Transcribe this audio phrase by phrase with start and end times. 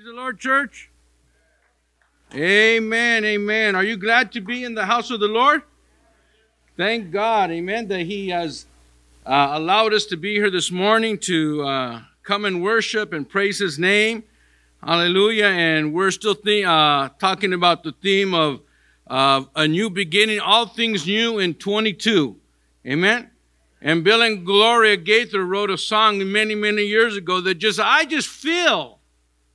[0.00, 0.88] Praise the Lord, church.
[2.34, 3.74] Amen, amen.
[3.74, 5.60] Are you glad to be in the house of the Lord?
[6.74, 8.64] Thank God, amen, that He has
[9.26, 13.58] uh, allowed us to be here this morning to uh, come and worship and praise
[13.58, 14.24] His name.
[14.82, 15.48] Hallelujah.
[15.48, 18.62] And we're still th- uh, talking about the theme of
[19.06, 22.36] a new beginning, all things new in 22.
[22.86, 23.30] Amen.
[23.82, 28.06] And Bill and Gloria Gaither wrote a song many, many years ago that just, I
[28.06, 28.99] just feel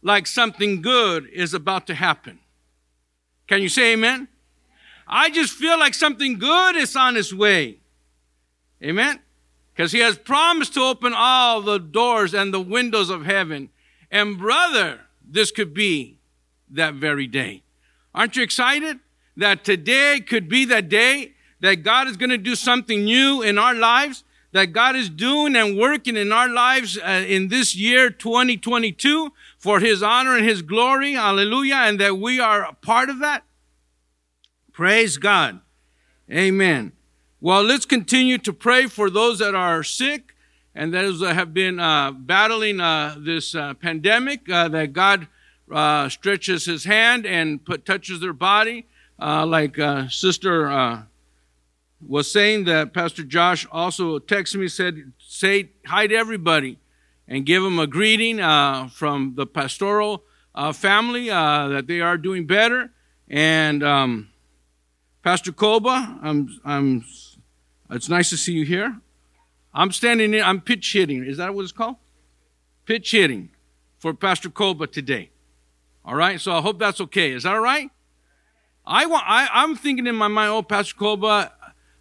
[0.06, 2.38] like something good is about to happen.
[3.48, 4.28] Can you say amen?
[5.08, 7.80] I just feel like something good is on its way.
[8.84, 9.20] Amen?
[9.74, 13.70] Because he has promised to open all the doors and the windows of heaven.
[14.12, 16.20] And brother, this could be
[16.70, 17.64] that very day.
[18.14, 19.00] Aren't you excited
[19.36, 23.58] that today could be that day that God is going to do something new in
[23.58, 24.24] our lives?
[24.52, 29.34] That God is doing and working in our lives uh, in this year 2022
[29.66, 31.14] for His honor and His glory.
[31.14, 31.78] Hallelujah.
[31.78, 33.44] And that we are a part of that.
[34.72, 35.60] Praise God.
[36.32, 36.92] Amen.
[37.42, 40.36] Well, let's continue to pray for those that are sick
[40.76, 45.28] and those that have been uh, battling uh, this uh, pandemic, uh, that God
[45.74, 48.86] uh, stretches his hand and put, touches their body.
[49.20, 49.78] Uh, like
[50.12, 51.08] Sister
[52.08, 56.78] was saying that Pastor Josh also texted me, said, say hi to everybody
[57.28, 60.24] and give them a greeting uh, from the pastoral
[60.54, 62.92] uh, family uh, that they are doing better.
[63.28, 64.30] And um,
[65.24, 67.06] Pastor Koba, I'm, I'm,
[67.90, 69.00] it's nice to see you here.
[69.74, 71.26] I'm standing in, I'm pitch hitting.
[71.26, 71.98] Is that what it's called?
[72.86, 73.50] Pitch hitting
[73.98, 75.32] for Pastor Koba today.
[76.06, 77.32] All right, so I hope that's okay.
[77.32, 77.90] Is that all right?
[78.86, 79.24] I want.
[79.26, 81.52] I, I'm thinking in my mind, oh, Pastor Koba,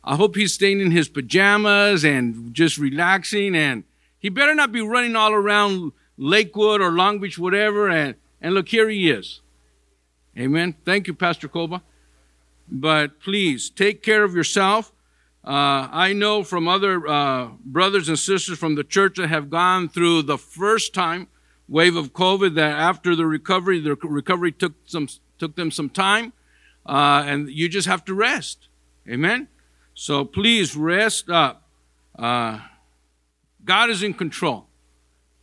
[0.04, 3.84] I hope he's staying in his pajamas and just relaxing, and
[4.24, 7.90] he better not be running all around Lakewood or Long Beach, whatever.
[7.90, 9.42] And and look, here he is.
[10.38, 10.76] Amen.
[10.82, 11.82] Thank you, Pastor Koba.
[12.66, 14.92] But please take care of yourself.
[15.46, 19.90] Uh, I know from other uh, brothers and sisters from the church that have gone
[19.90, 21.28] through the first time
[21.68, 26.32] wave of COVID that after the recovery, the recovery took some took them some time,
[26.86, 28.68] uh, and you just have to rest.
[29.06, 29.48] Amen.
[29.92, 31.68] So please rest up.
[33.64, 34.66] God is in control.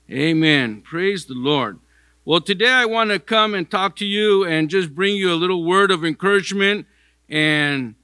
[0.10, 0.82] Amen.
[0.82, 1.80] Praise the Lord.
[2.24, 5.36] Well, today I want to come and talk to you and just bring you a
[5.36, 6.86] little word of encouragement
[7.28, 7.96] and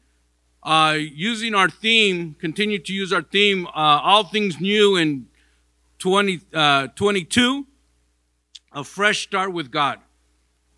[0.63, 5.28] uh, using our theme, continue to use our theme, uh, all things new in
[6.00, 7.66] 2022,
[8.73, 9.99] uh, a fresh start with God.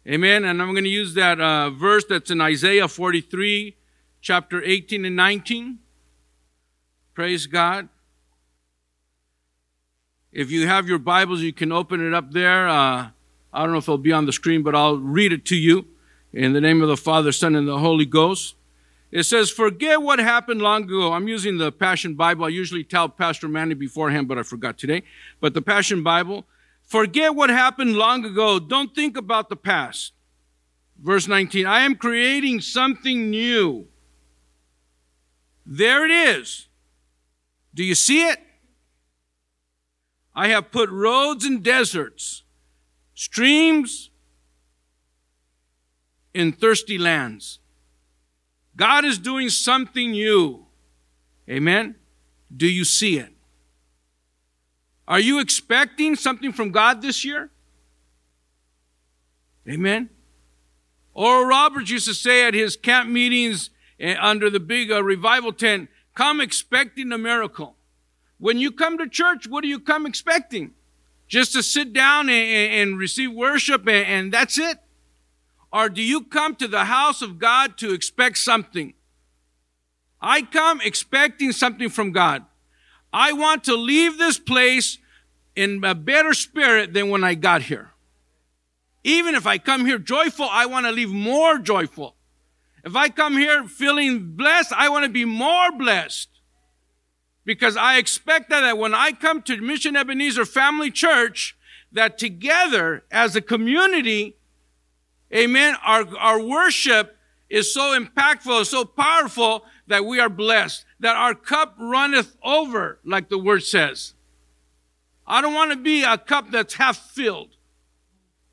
[0.06, 0.44] Amen.
[0.44, 3.78] And I'm going to use that uh, verse that's in Isaiah 43,
[4.22, 5.80] chapter 18 and 19.
[7.14, 7.88] Praise God.
[10.32, 12.68] If you have your Bibles, you can open it up there.
[12.68, 13.10] Uh,
[13.52, 15.88] I don't know if it'll be on the screen, but I'll read it to you
[16.32, 18.54] in the name of the Father, Son, and the Holy Ghost.
[19.12, 21.14] It says, forget what happened long ago.
[21.14, 22.46] I'm using the Passion Bible.
[22.46, 25.02] I usually tell Pastor Manny beforehand, but I forgot today.
[25.40, 26.46] But the Passion Bible,
[26.84, 28.60] forget what happened long ago.
[28.60, 30.14] Don't think about the past.
[31.02, 33.88] Verse 19, I am creating something new.
[35.66, 36.68] There it is.
[37.74, 38.40] Do you see it?
[40.40, 42.44] I have put roads in deserts,
[43.14, 44.10] streams
[46.34, 47.60] in thirsty lands.
[48.74, 50.66] God is doing something new.
[51.50, 51.96] Amen.
[52.56, 53.34] Do you see it?
[55.10, 57.50] Are you expecting something from God this year?
[59.68, 60.10] Amen.
[61.14, 65.52] Oral Roberts used to say at his camp meetings eh, under the big uh, revival
[65.52, 67.76] tent, come expecting a miracle.
[68.40, 70.72] When you come to church, what do you come expecting?
[71.28, 74.80] Just to sit down and, and receive worship and, and that's it?
[75.72, 78.94] Or do you come to the house of God to expect something?
[80.22, 82.46] I come expecting something from God.
[83.14, 84.98] I want to leave this place
[85.56, 87.92] in a better spirit than when I got here.
[89.04, 92.16] Even if I come here joyful, I want to leave more joyful.
[92.84, 96.30] If I come here feeling blessed, I want to be more blessed.
[97.50, 101.58] Because I expect that, when I come to Mission Ebenezer Family Church,
[101.92, 104.38] that together as a community,
[105.34, 105.76] Amen.
[105.84, 107.18] Our, our worship
[107.50, 113.30] is so impactful, so powerful that we are blessed, that our cup runneth over, like
[113.30, 114.14] the word says.
[115.26, 117.56] I don't want to be a cup that's half filled.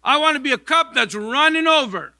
[0.03, 2.15] I want to be a cup that's running over.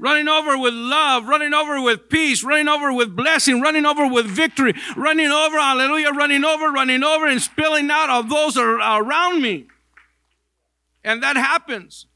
[0.00, 4.24] Running over with love, running over with peace, running over with blessing, running over with
[4.24, 9.66] victory, running over, hallelujah, running over, running over, and spilling out of those around me.
[11.04, 12.06] And that happens.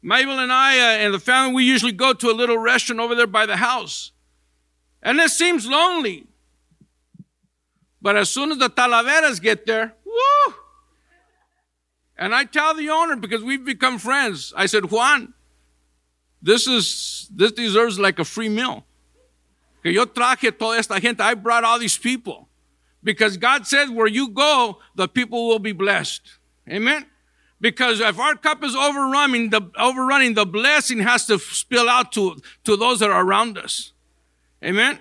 [0.00, 3.14] Mabel and I uh, and the family, we usually go to a little restaurant over
[3.14, 4.12] there by the house.
[5.02, 6.26] And it seems lonely.
[8.00, 10.54] But as soon as the Talaveras get there, woo!
[12.16, 14.54] And I tell the owner because we've become friends.
[14.56, 15.34] I said, Juan,
[16.42, 18.84] this is this deserves like a free meal.
[19.82, 21.20] Que yo traje toda esta gente.
[21.20, 22.48] I brought all these people.
[23.02, 26.22] Because God says where you go, the people will be blessed.
[26.68, 27.06] Amen.
[27.60, 32.36] Because if our cup is overrunning, the overrunning, the blessing has to spill out to,
[32.64, 33.92] to those that are around us.
[34.62, 34.98] Amen.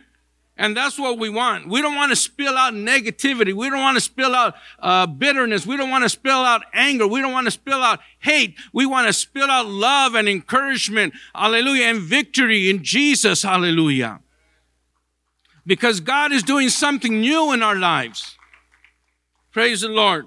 [0.59, 1.67] And that's what we want.
[1.67, 3.53] We don't want to spill out negativity.
[3.53, 5.67] We don't want to spill out uh, bitterness.
[5.67, 7.07] We don't want to spill out anger.
[7.07, 8.55] We don't want to spill out hate.
[8.73, 11.13] We want to spill out love and encouragement.
[11.35, 11.85] Hallelujah.
[11.85, 13.43] And victory in Jesus.
[13.43, 14.19] Hallelujah.
[15.65, 18.35] Because God is doing something new in our lives.
[19.51, 20.25] Praise the Lord.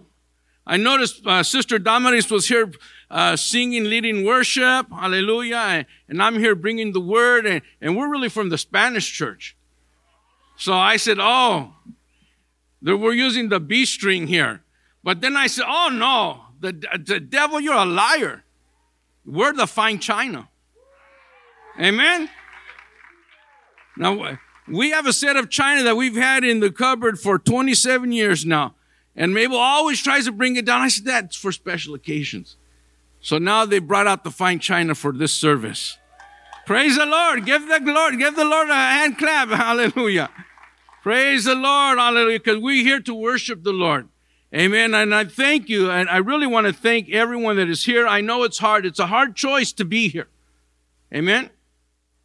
[0.65, 2.71] I noticed uh, Sister Damaris was here
[3.11, 4.87] uh, singing, leading worship.
[4.93, 5.87] Hallelujah.
[6.09, 7.47] And I'm here bringing the word.
[7.47, 9.57] And, and we're really from the Spanish church.
[10.61, 11.73] So I said, oh,
[12.83, 14.61] we're using the B string here.
[15.03, 16.73] But then I said, oh no, the,
[17.03, 18.45] the devil, you're a liar.
[19.25, 20.51] We're the fine china.
[21.81, 22.29] Amen.
[23.97, 24.37] Now,
[24.69, 28.45] we have a set of china that we've had in the cupboard for 27 years
[28.45, 28.75] now.
[29.17, 30.83] And Mabel always tries to bring it down.
[30.83, 32.57] I said, that's for special occasions.
[33.23, 35.97] So now they brought out the fine china for this service.
[36.67, 37.47] Praise the Lord.
[37.47, 39.49] Give the Lord, give the Lord a hand clap.
[39.49, 40.29] Hallelujah.
[41.03, 41.99] Praise the Lord.
[41.99, 42.39] Hallelujah.
[42.39, 44.09] Because we're here to worship the Lord.
[44.55, 44.95] Amen.
[44.95, 45.91] And I thank you.
[45.91, 48.07] And I really want to thank everyone that is here.
[48.07, 48.85] I know it's hard.
[48.85, 50.29] It's a hard choice to be here.
[51.15, 51.51] Amen.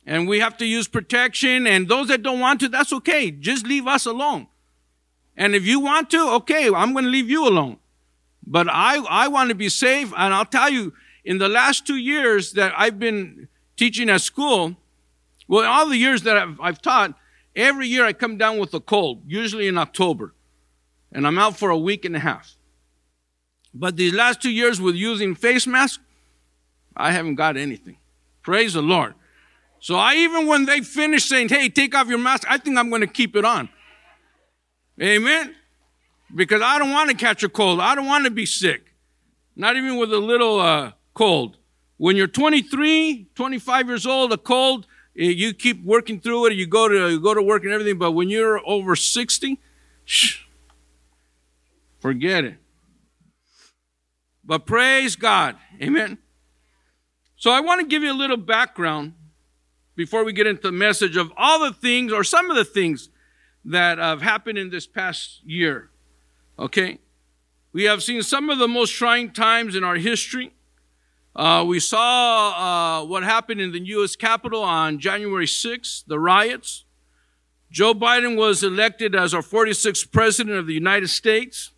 [0.05, 1.65] And we have to use protection.
[1.65, 3.31] And those that don't want to, that's okay.
[3.31, 4.47] Just leave us alone.
[5.37, 7.77] And if you want to, okay, I'm going to leave you alone.
[8.45, 10.13] But I, I want to be safe.
[10.17, 10.93] And I'll tell you,
[11.23, 14.75] in the last two years that I've been teaching at school,
[15.47, 17.17] well, all the years that I've, I've taught,
[17.55, 20.33] Every year I come down with a cold, usually in October,
[21.11, 22.55] and I'm out for a week and a half.
[23.73, 26.03] But these last two years with using face masks,
[26.95, 27.97] I haven't got anything.
[28.41, 29.15] Praise the Lord.
[29.79, 32.89] So I even when they finish saying, hey, take off your mask, I think I'm
[32.89, 33.69] going to keep it on.
[35.01, 35.55] Amen.
[36.33, 37.79] Because I don't want to catch a cold.
[37.79, 38.93] I don't want to be sick.
[39.55, 41.57] Not even with a little uh, cold.
[41.97, 46.67] When you're 23, 25 years old, a cold, Eh, you keep working through it, you
[46.67, 49.59] go to you go to work and everything, but when you're over 60,
[50.03, 50.43] shh,
[51.99, 52.57] forget it.
[54.43, 55.55] But praise God.
[55.81, 56.19] Amen.
[57.35, 59.13] So I want to give you a little background
[59.95, 63.09] before we get into the message of all the things or some of the things
[63.63, 65.89] that have happened in this past year.
[66.59, 66.99] Okay?
[67.73, 70.53] We have seen some of the most trying times in our history.
[71.35, 74.15] Uh, we saw uh, what happened in the U.S.
[74.15, 76.85] Capitol on January 6th, the riots.
[77.69, 81.71] Joe Biden was elected as our 46th president of the United States.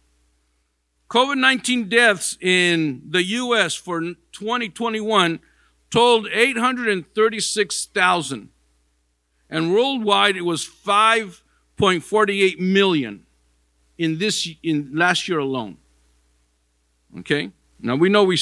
[1.09, 3.73] COVID 19 deaths in the U.S.
[3.73, 5.39] for 2021
[5.89, 8.49] totaled 836,000.
[9.49, 13.25] And worldwide, it was 5.48 million
[13.97, 15.77] in this in last year alone.
[17.19, 17.51] Okay?
[17.79, 18.37] Now we know we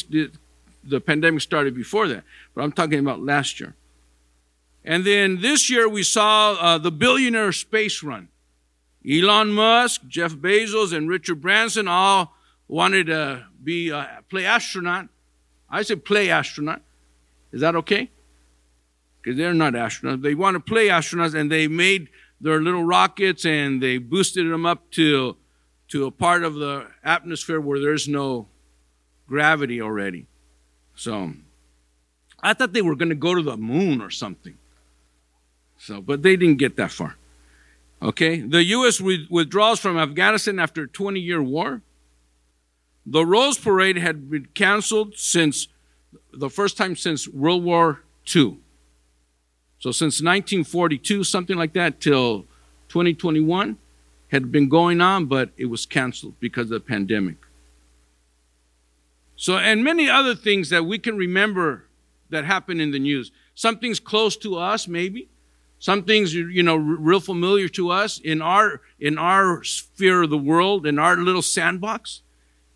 [0.86, 2.24] the pandemic started before that,
[2.54, 3.76] but I'm talking about last year.
[4.84, 8.30] And then this year we saw uh, the billionaire space run.
[9.08, 12.36] Elon Musk, Jeff Bezos, and Richard Branson all
[12.68, 15.08] wanted to be uh, play astronaut.
[15.70, 16.82] I said play astronaut.
[17.52, 18.10] Is that okay?
[19.22, 20.22] Because they're not astronauts.
[20.22, 22.10] They want to play astronauts, and they made
[22.42, 25.38] their little rockets and they boosted them up to
[25.88, 28.48] to a part of the atmosphere where there's no
[29.28, 30.26] gravity already.
[30.96, 31.34] So
[32.42, 34.58] I thought they were going to go to the moon or something.
[35.78, 37.16] So, but they didn't get that far.
[38.02, 39.02] Okay, the U.S.
[39.02, 41.82] withdraws from Afghanistan after a 20 year war.
[43.06, 45.68] The Rose Parade had been canceled since
[46.34, 48.02] the first time since World War
[48.36, 48.58] II.
[49.80, 52.42] So, since 1942, something like that, till
[52.90, 53.78] 2021,
[54.30, 57.38] had been going on, but it was canceled because of the pandemic.
[59.36, 61.88] So, and many other things that we can remember
[62.30, 63.32] that happen in the news.
[63.54, 65.30] Some things close to us, maybe.
[65.78, 70.38] Some things, you know, real familiar to us in our, in our sphere of the
[70.38, 72.22] world, in our little sandbox.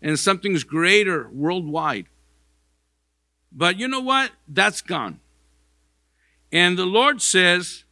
[0.02, 2.06] And something's greater worldwide.
[3.52, 4.30] But you know what?
[4.46, 5.20] That's gone.
[6.52, 7.84] And the Lord says,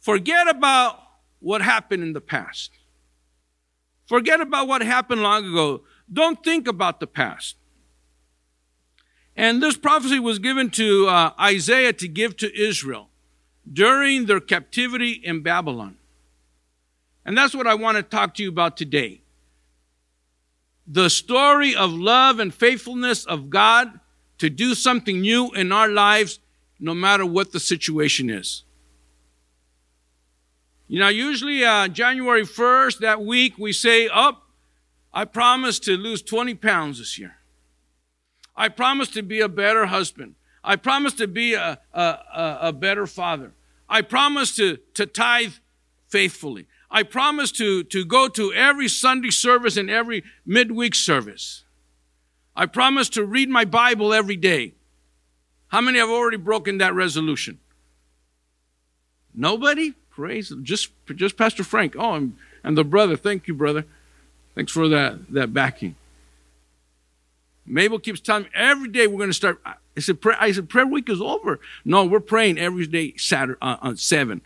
[0.00, 1.00] forget about
[1.40, 2.70] what happened in the past.
[4.06, 5.82] Forget about what happened long ago.
[6.12, 7.56] Don't think about the past.
[9.36, 13.08] And this prophecy was given to uh, Isaiah to give to Israel
[13.70, 15.96] during their captivity in Babylon.
[17.24, 19.22] And that's what I want to talk to you about today.
[20.86, 23.98] The story of love and faithfulness of God
[24.38, 26.38] to do something new in our lives,
[26.78, 28.64] no matter what the situation is.
[30.86, 34.38] You know, usually uh, January 1st, that week, we say, oh,
[35.12, 37.36] I promise to lose 20 pounds this year.
[38.56, 40.34] I promise to be a better husband.
[40.62, 42.18] I promise to be a, a,
[42.62, 43.52] a, better father.
[43.88, 45.52] I promise to, to tithe
[46.08, 46.66] faithfully.
[46.90, 51.64] I promise to, to go to every Sunday service and every midweek service.
[52.56, 54.72] I promise to read my Bible every day.
[55.68, 57.58] How many have already broken that resolution?
[59.34, 59.94] Nobody?
[60.10, 61.96] Praise just just Pastor Frank.
[61.98, 63.16] Oh, and, and the brother.
[63.16, 63.84] Thank you, brother.
[64.54, 65.96] Thanks for that that backing.
[67.66, 69.60] Mabel keeps telling me every day we're going to start.
[69.64, 71.60] I said, prayer, I said, prayer week is over.
[71.84, 74.42] No, we're praying every day Saturday uh, on seven.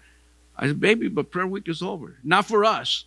[0.56, 2.18] I said, baby, but prayer week is over.
[2.22, 3.04] Not for us.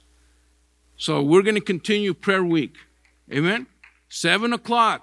[0.98, 2.75] So we're going to continue prayer week.
[3.32, 3.68] Amen.
[4.10, 5.01] Seven o'clock.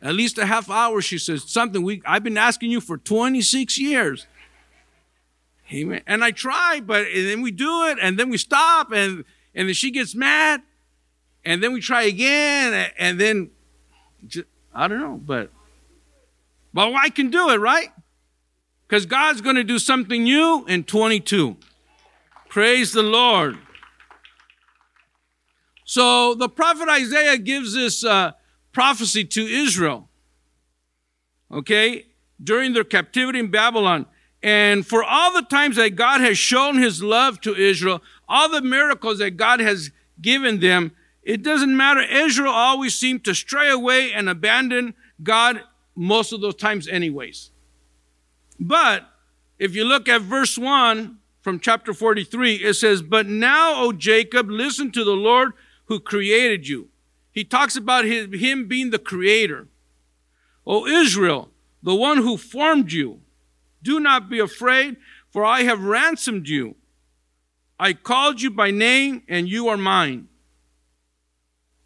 [0.00, 1.44] At least a half hour, she says.
[1.44, 4.26] Something we I've been asking you for 26 years.
[5.72, 6.02] Amen.
[6.06, 9.24] And I try, but then we do it, and then we stop, and
[9.54, 10.62] and then she gets mad,
[11.44, 13.51] and then we try again, and then
[14.26, 15.50] just, I don't know, but
[16.74, 17.88] but I can do it, right?
[18.86, 21.56] Because God's going to do something new in 22.
[22.48, 23.58] Praise the Lord.
[25.84, 28.32] So the prophet Isaiah gives this uh,
[28.72, 30.08] prophecy to Israel,
[31.50, 32.06] okay,
[32.42, 34.06] during their captivity in Babylon.
[34.42, 38.62] And for all the times that God has shown his love to Israel, all the
[38.62, 42.00] miracles that God has given them, it doesn't matter.
[42.00, 45.62] Israel always seemed to stray away and abandon God
[45.94, 47.50] most of those times, anyways.
[48.58, 49.08] But
[49.58, 54.50] if you look at verse 1 from chapter 43, it says, But now, O Jacob,
[54.50, 55.52] listen to the Lord
[55.86, 56.88] who created you.
[57.30, 59.68] He talks about his, him being the creator.
[60.66, 61.50] O Israel,
[61.82, 63.20] the one who formed you.
[63.82, 64.96] Do not be afraid,
[65.30, 66.76] for I have ransomed you.
[67.80, 70.28] I called you by name, and you are mine.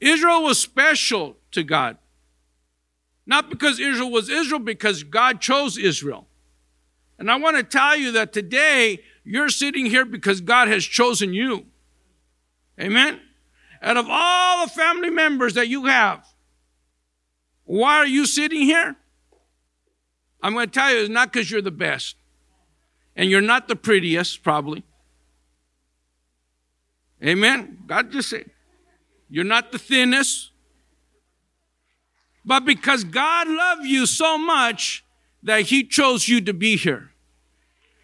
[0.01, 1.97] Israel was special to God.
[3.27, 6.27] Not because Israel was Israel, because God chose Israel.
[7.19, 11.33] And I want to tell you that today you're sitting here because God has chosen
[11.33, 11.67] you.
[12.81, 13.21] Amen?
[13.83, 16.27] Out of all the family members that you have,
[17.65, 18.97] why are you sitting here?
[20.43, 22.17] I'm going to tell you, it's not because you're the best.
[23.17, 24.85] And you're not the prettiest, probably.
[27.25, 27.79] Amen?
[27.87, 28.51] God just said,
[29.29, 30.51] you're not the thinnest.
[32.45, 35.05] But because God loved you so much
[35.43, 37.11] that he chose you to be here.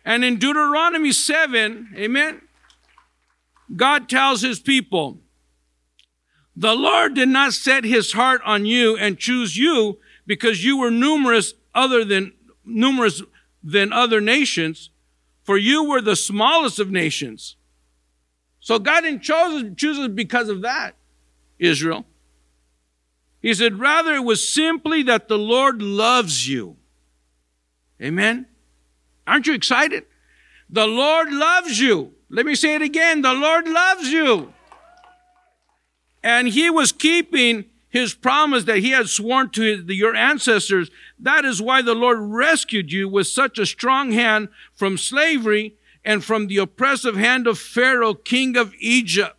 [0.05, 2.43] And in Deuteronomy 7, amen,
[3.75, 5.19] God tells his people,
[6.57, 10.91] the Lord did not set his heart on you and choose you because you were
[10.91, 12.33] numerous other than
[12.65, 13.23] numerous
[13.63, 14.91] than other nations,
[15.45, 17.57] for you were the smallest of nations.
[18.61, 20.95] So God didn't choose, us because of that.
[21.63, 22.05] Israel.
[23.41, 26.77] He said, rather, it was simply that the Lord loves you.
[28.01, 28.47] Amen.
[29.27, 30.05] Aren't you excited?
[30.69, 32.15] The Lord loves you.
[32.29, 33.23] Let me say it again.
[33.23, 34.53] The Lord loves you.
[36.23, 40.91] And he was keeping his promise that he had sworn to his, your ancestors.
[41.19, 46.25] That is why the Lord rescued you with such a strong hand from slavery and
[46.25, 49.37] from the oppressive hand of Pharaoh, king of Egypt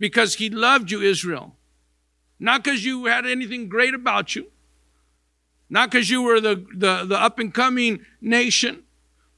[0.00, 1.54] because he loved you, Israel.
[2.40, 4.46] Not because you had anything great about you,
[5.68, 8.82] not because you were the, the, the up and coming nation,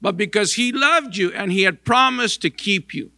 [0.01, 3.11] but because he loved you and he had promised to keep you.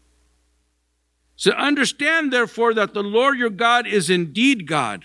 [1.37, 5.05] So understand, therefore, that the Lord your God is indeed God.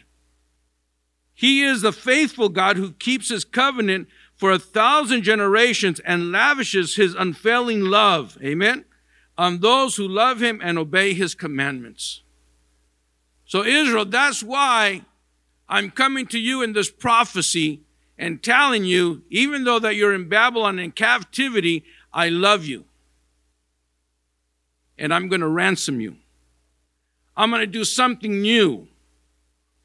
[1.33, 6.95] He is the faithful God who keeps his covenant for a thousand generations and lavishes
[6.95, 8.85] his unfailing love, amen,
[9.37, 12.21] on those who love him and obey his commandments.
[13.49, 15.01] So, Israel, that's why
[15.67, 17.81] I'm coming to you in this prophecy
[18.15, 22.85] and telling you, even though that you're in Babylon in captivity, I love you.
[24.99, 26.17] And I'm going to ransom you.
[27.35, 28.87] I'm going to do something new.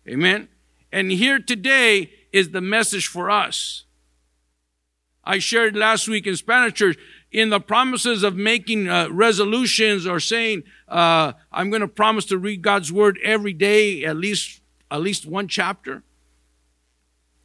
[0.06, 0.48] Amen.
[0.92, 3.84] And here today is the message for us.
[5.24, 6.98] I shared last week in Spanish church
[7.34, 12.38] in the promises of making uh, resolutions or saying uh, i'm going to promise to
[12.38, 14.60] read god's word every day at least
[14.90, 16.02] at least one chapter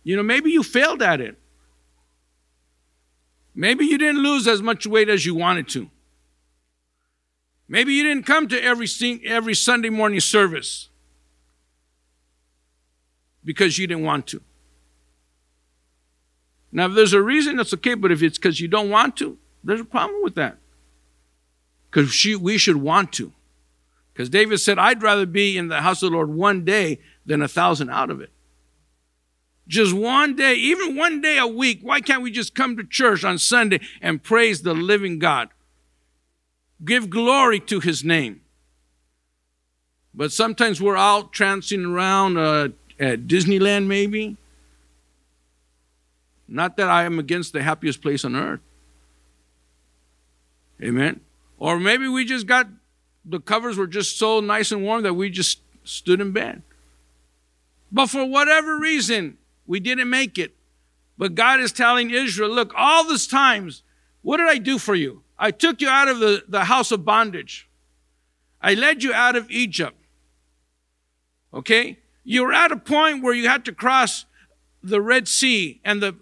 [0.04, 1.38] You know, maybe you failed at it.
[3.54, 5.90] Maybe you didn't lose as much weight as you wanted to.
[7.68, 8.88] Maybe you didn't come to every,
[9.26, 10.90] every Sunday morning service
[13.44, 14.42] because you didn't want to.
[16.72, 19.38] Now, if there's a reason, that's okay, but if it's because you don't want to,
[19.64, 20.58] there's a problem with that.
[21.90, 23.34] Because we should want to.
[24.14, 27.42] Because David said, I'd rather be in the house of the Lord one day than
[27.42, 28.32] a thousand out of it.
[29.68, 33.24] Just one day, even one day a week, why can't we just come to church
[33.24, 35.50] on Sunday and praise the living God?
[36.84, 38.42] Give glory to his name.
[40.14, 44.38] But sometimes we're out trancing around uh, at Disneyland, maybe.
[46.48, 48.60] Not that I am against the happiest place on earth.
[50.82, 51.22] Amen.
[51.58, 52.68] Or maybe we just got
[53.26, 56.64] the covers were just so nice and warm that we just stood in bed.
[57.92, 60.56] But for whatever reason, we didn't make it.
[61.18, 63.84] But God is telling Israel, look, all these times,
[64.22, 65.24] what did I do for you?
[65.38, 67.68] I took you out of the, the house of bondage.
[68.62, 69.96] I led you out of Egypt.
[71.54, 72.00] Okay?
[72.24, 74.26] You were at a point where you had to cross
[74.82, 76.16] the Red Sea and the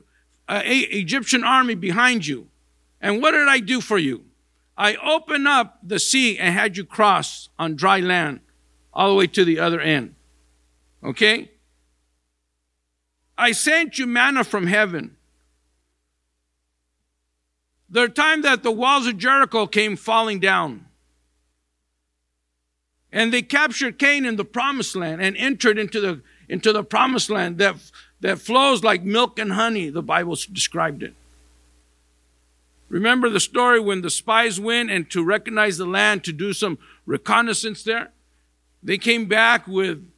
[0.47, 2.47] uh, Egyptian army behind you.
[3.01, 4.23] And what did I do for you?
[4.77, 8.41] I opened up the sea and had you cross on dry land
[8.93, 10.15] all the way to the other end.
[11.03, 11.51] Okay?
[13.37, 15.15] I sent you manna from heaven.
[17.89, 20.85] The time that the walls of Jericho came falling down.
[23.11, 27.57] And they captured Canaan the promised land, and entered into the, into the promised land
[27.59, 27.75] that,
[28.19, 31.15] that flows like milk and honey, the Bible described it.
[32.89, 36.77] Remember the story when the spies went and to recognize the land, to do some
[37.05, 38.11] reconnaissance there?
[38.81, 40.09] They came back with,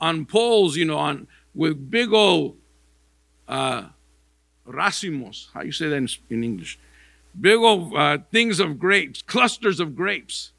[0.00, 2.56] on poles, you know, on, with big old,
[3.48, 3.84] uh,
[4.66, 5.46] racimos.
[5.54, 6.78] How you say that in, in English?
[7.40, 10.52] Big old uh, things of grapes, clusters of grapes.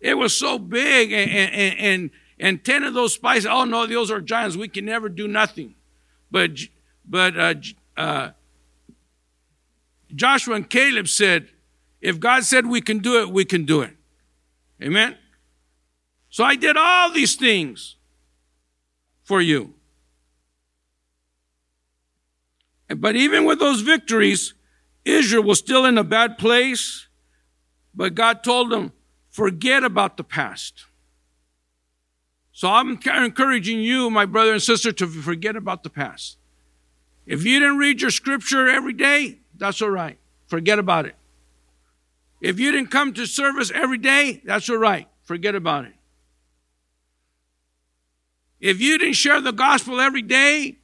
[0.00, 4.12] It was so big, and, and, and, and 10 of those spies, oh no, those
[4.12, 4.56] are giants.
[4.56, 5.74] We can never do nothing.
[6.30, 6.52] But,
[7.04, 7.54] but uh,
[7.96, 8.30] uh,
[10.14, 11.48] Joshua and Caleb said,
[12.00, 13.96] if God said we can do it, we can do it.
[14.82, 15.16] Amen?
[16.30, 17.96] So I did all these things
[19.24, 19.74] for you.
[22.88, 24.54] But even with those victories,
[25.04, 27.06] Israel was still in a bad place.
[27.94, 28.92] But God told them,
[29.28, 30.84] forget about the past.
[32.52, 36.38] So I'm encouraging you, my brother and sister, to forget about the past.
[37.26, 40.18] If you didn't read your scripture every day, that's all right.
[40.46, 41.14] Forget about it.
[42.40, 45.08] If you didn't come to service every day, that's all right.
[45.24, 45.94] Forget about it.
[48.60, 50.78] If you didn't share the gospel every day,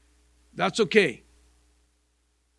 [0.54, 1.22] that's okay.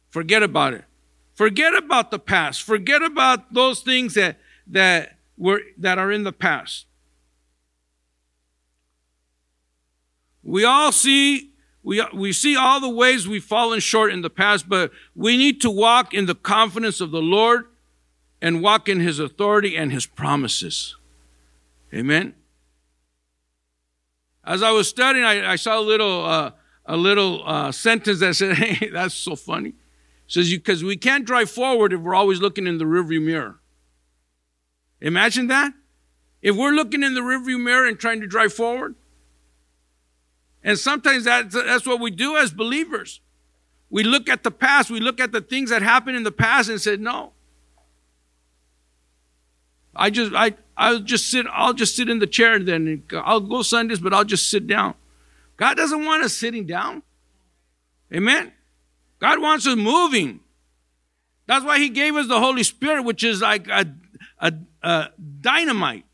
[0.10, 0.86] Forget about it.
[1.34, 2.64] Forget about the past.
[2.64, 6.86] Forget about those things that that were that are in the past.
[10.42, 11.52] We all see
[11.86, 15.62] we, we see all the ways we've fallen short in the past, but we need
[15.62, 17.66] to walk in the confidence of the Lord
[18.42, 20.96] and walk in His authority and His promises.
[21.94, 22.34] Amen.
[24.44, 26.52] As I was studying, I, I saw a little uh,
[26.88, 29.76] a little uh, sentence that said, "Hey, that's so funny." It
[30.28, 33.60] says because we can't drive forward if we're always looking in the rearview mirror.
[35.02, 35.74] Imagine that.
[36.42, 38.96] If we're looking in the rearview mirror and trying to drive forward,
[40.66, 43.22] and sometimes that's, that's what we do as believers.
[43.92, 46.70] We look at the past, we look at the things that happened in the past
[46.70, 47.34] and said, no.
[49.96, 53.40] I just, I, I'll just sit, I'll just sit in the chair and then I'll
[53.40, 54.96] go Sundays, but I'll just sit down.
[55.56, 57.04] God doesn't want us sitting down.
[58.12, 58.52] Amen.
[59.20, 60.40] God wants us moving.
[61.46, 63.86] That's why He gave us the Holy Spirit, which is like a,
[64.40, 64.52] a,
[64.82, 65.10] a
[65.42, 66.05] dynamite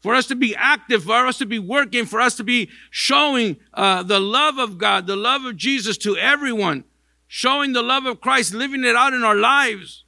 [0.00, 3.56] for us to be active, for us to be working, for us to be showing
[3.74, 6.84] uh, the love of God, the love of Jesus to everyone,
[7.26, 10.04] showing the love of Christ, living it out in our lives,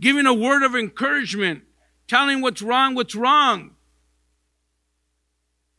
[0.00, 1.64] giving a word of encouragement,
[2.06, 3.72] telling what's wrong, what's wrong.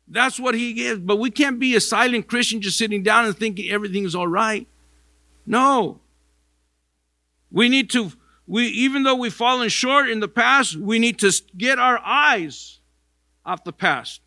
[0.07, 0.99] That's what he gives.
[0.99, 4.67] But we can't be a silent Christian just sitting down and thinking everything's all right.
[5.45, 6.01] No.
[7.51, 8.11] We need to,
[8.47, 12.78] we, even though we've fallen short in the past, we need to get our eyes
[13.53, 14.21] of the past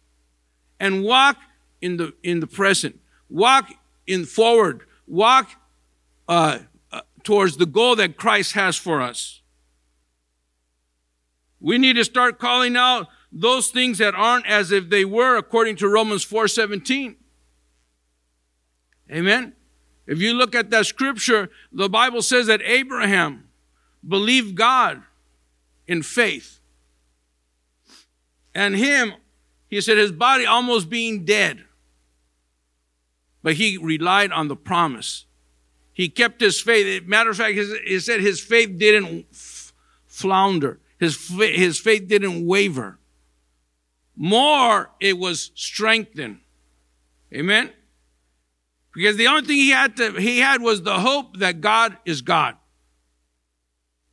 [0.81, 1.37] and walk
[1.81, 3.71] in the in the present walk
[4.07, 5.51] in forward walk
[6.29, 6.59] uh,
[6.91, 9.41] uh, towards the goal that christ has for us
[11.61, 15.77] we need to start calling out those things that aren't as if they were according
[15.77, 17.17] to romans 4 17
[19.13, 19.53] Amen.
[20.07, 23.49] If you look at that scripture, the Bible says that Abraham
[24.07, 25.03] believed God
[25.87, 26.61] in faith.
[28.55, 29.15] And him,
[29.69, 31.65] he said, his body almost being dead.
[33.43, 35.27] But he relied on the promise.
[35.93, 37.05] He kept his faith.
[37.07, 39.27] Matter of fact, he said his faith didn't
[40.07, 40.81] flounder.
[40.99, 42.99] His, his faith didn't waver.
[44.15, 46.41] More, it was strengthened.
[47.35, 47.73] Amen.
[48.95, 52.21] Because the only thing he had to, he had was the hope that God is
[52.21, 52.57] God.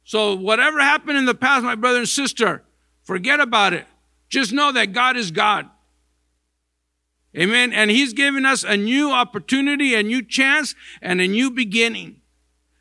[0.06, 2.64] So whatever happened in the past, my brother and sister,
[3.04, 3.86] forget about it.
[4.30, 5.70] Just know that God is God.
[7.38, 7.74] Amen.
[7.74, 12.22] And he's given us a new opportunity, a new chance, and a new beginning.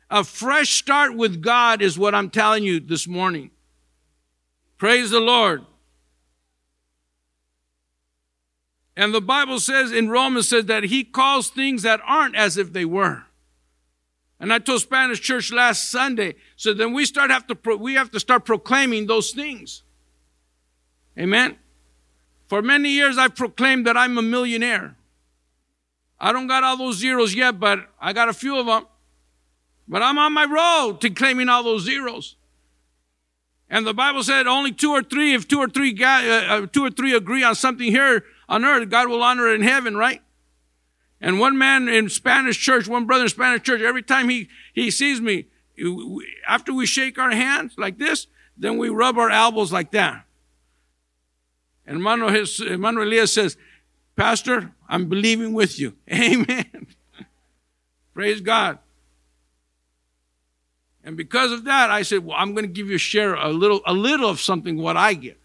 [0.09, 3.51] A fresh start with God is what I'm telling you this morning.
[4.77, 5.65] Praise the Lord.
[8.97, 12.73] And the Bible says in Romans says that he calls things that aren't as if
[12.73, 13.23] they were.
[14.39, 17.93] And I told Spanish church last Sunday, so then we start have to pro- we
[17.95, 19.83] have to start proclaiming those things.
[21.19, 21.57] Amen.
[22.47, 24.95] For many years I've proclaimed that I'm a millionaire.
[26.19, 28.87] I don't got all those zeros yet, but I got a few of them.
[29.87, 32.35] But I'm on my road to claiming all those zeros.
[33.69, 36.85] And the Bible said only two or three, if two or three, uh, uh, two
[36.85, 40.21] or three agree on something here, on earth, God will honor it in heaven, right?
[41.21, 44.89] And one man in Spanish church, one brother in Spanish church, every time he, he
[44.89, 45.45] sees me,
[46.47, 48.27] after we shake our hands like this,
[48.57, 50.25] then we rub our elbows like that.
[51.89, 53.57] And hermano Elias says,
[54.15, 55.95] Pastor, I'm believing with you.
[56.13, 56.85] Amen.
[58.13, 58.77] Praise God.
[61.03, 63.49] And because of that, I said, well, I'm going to give you a share, a
[63.49, 65.39] little, a little of something what I get.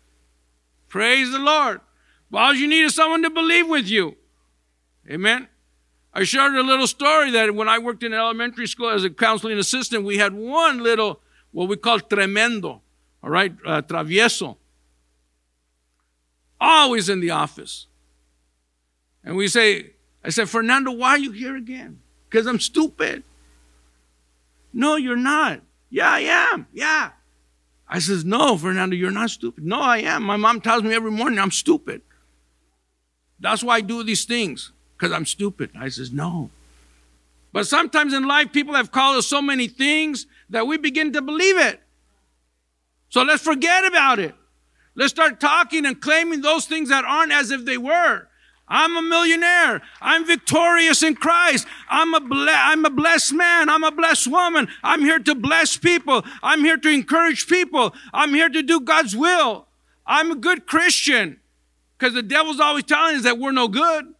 [0.88, 1.80] Praise the Lord.
[2.30, 4.16] But all you need is someone to believe with you.
[5.10, 5.48] Amen.
[6.12, 9.56] I shared a little story that when I worked in elementary school as a counseling
[9.56, 11.20] assistant, we had one little,
[11.52, 12.82] what we call tremendo,
[13.22, 14.58] all right, uh, travieso,
[16.64, 17.86] always in the office.
[19.22, 22.00] And we say, I said, Fernando, why are you here again?
[22.28, 23.22] Because I'm stupid.
[24.72, 25.60] No, you're not.
[25.90, 26.66] Yeah, I am.
[26.72, 27.10] Yeah.
[27.88, 29.64] I says, no, Fernando, you're not stupid.
[29.64, 30.22] No, I am.
[30.22, 32.02] My mom tells me every morning I'm stupid.
[33.38, 35.70] That's why I do these things, because I'm stupid.
[35.78, 36.50] I says, no.
[37.52, 41.22] But sometimes in life, people have called us so many things that we begin to
[41.22, 41.80] believe it.
[43.10, 44.34] So let's forget about it.
[44.96, 48.28] Let's start talking and claiming those things that aren't as if they were.
[48.66, 49.82] I'm a millionaire.
[50.00, 51.66] I'm victorious in Christ.
[51.88, 53.68] I'm a, ble- I'm a blessed man.
[53.68, 54.68] I'm a blessed woman.
[54.82, 56.24] I'm here to bless people.
[56.42, 57.94] I'm here to encourage people.
[58.12, 59.66] I'm here to do God's will.
[60.06, 61.40] I'm a good Christian.
[61.98, 64.14] Because the devil's always telling us that we're no good.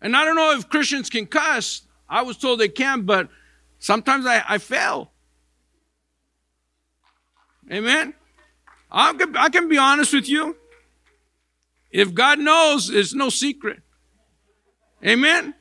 [0.00, 1.82] And I don't know if Christians can cuss.
[2.08, 3.28] I was told they can, but
[3.78, 5.10] sometimes I, I fail.
[7.70, 8.14] Amen.
[8.90, 10.56] I can, I can be honest with you.
[11.90, 13.80] If God knows, it's no secret.
[15.04, 15.54] Amen.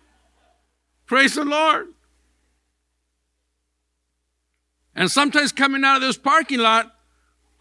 [1.05, 1.87] Praise the Lord.
[4.95, 6.93] And sometimes coming out of this parking lot,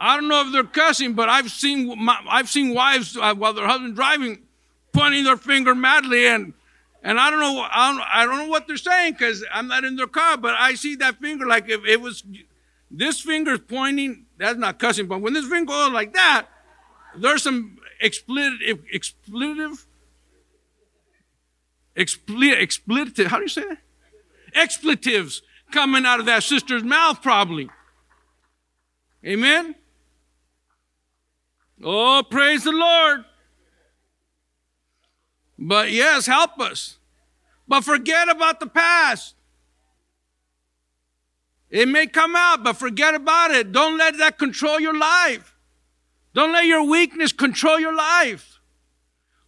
[0.01, 3.53] I don't know if they're cussing, but I've seen my, I've seen wives uh, while
[3.53, 4.43] their husband driving,
[4.93, 6.53] pointing their finger madly, and
[7.03, 9.85] and I don't know I don't, I don't know what they're saying because I'm not
[9.85, 12.25] in their car, but I see that finger like if it was
[12.91, 14.26] this finger's pointing.
[14.39, 16.47] That's not cussing, but when this finger goes like that,
[17.17, 19.87] there's some expletive expletive
[21.97, 23.79] expletive, expletive how do you say that?
[24.55, 27.71] Expletives coming out of that sister's mouth, probably.
[29.25, 29.75] Amen.
[31.83, 33.25] Oh, praise the Lord.
[35.59, 36.99] But yes, help us.
[37.67, 39.36] But forget about the past.
[41.71, 43.73] It may come out, but forget about it.
[43.73, 45.55] Don't let that control your life.
[46.35, 48.61] Don't let your weakness control your life.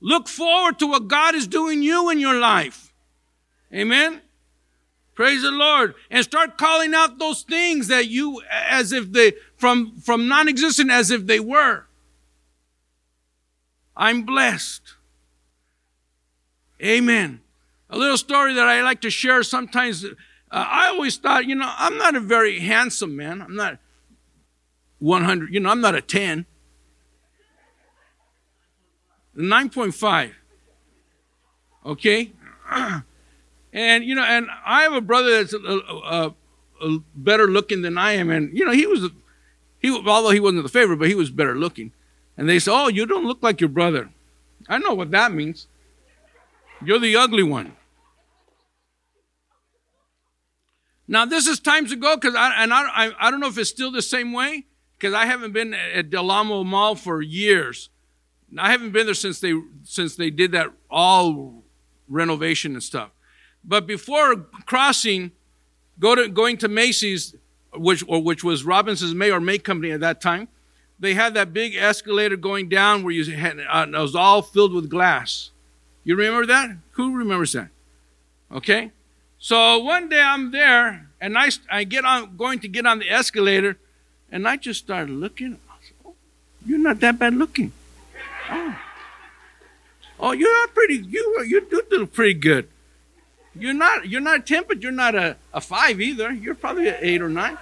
[0.01, 2.93] Look forward to what God is doing you in your life.
[3.73, 4.23] Amen.
[5.15, 5.95] Praise the Lord.
[6.11, 11.11] And start calling out those things that you as if they from from non-existent as
[11.11, 11.87] if they were.
[13.97, 14.95] I'm blessed.
[16.81, 17.41] Amen.
[17.91, 20.05] A little story that I like to share sometimes.
[20.51, 23.43] Uh, I always thought, you know, I'm not a very handsome man.
[23.43, 23.79] I'm not
[24.99, 26.47] 100, you know, I'm not a 10.
[29.37, 30.33] 9.5.
[31.87, 32.33] Okay?
[33.73, 36.35] And, you know, and I have a brother that's a, a,
[36.81, 38.31] a better looking than I am.
[38.31, 39.11] And, you know, he was,
[39.79, 41.93] he, although he wasn't the favorite, but he was better looking.
[42.37, 44.11] And they say, Oh, you don't look like your brother.
[44.69, 45.67] I know what that means.
[46.83, 47.77] You're the ugly one.
[51.11, 53.91] Now, this is times ago, because I, and I, I, don't know if it's still
[53.91, 54.67] the same way,
[54.99, 57.89] because I haven't been at Del Amo Mall for years.
[58.59, 61.65] I haven't been there since they since they did that all
[62.09, 63.11] renovation and stuff.
[63.65, 65.33] But before crossing,
[65.99, 67.35] go to going to Macy's,
[67.75, 70.49] which or which was Robinson's May or May Company at that time,
[70.99, 74.73] they had that big escalator going down where you had uh, it was all filled
[74.73, 75.51] with glass.
[76.05, 76.71] You remember that?
[76.93, 77.69] Who remembers that?
[78.51, 78.93] Okay.
[79.39, 83.11] So one day I'm there and I, I get on going to get on the
[83.11, 83.79] escalator
[84.31, 85.59] and I just started looking.
[85.71, 86.15] I said, oh,
[86.67, 87.73] you're not that bad looking.
[88.51, 88.79] Oh.
[90.21, 90.97] oh, you're not pretty.
[90.97, 92.69] You you do look pretty good.
[93.55, 96.33] You're not you're not a ten, but you're not a, a five either.
[96.33, 97.59] You're probably an eight or nine.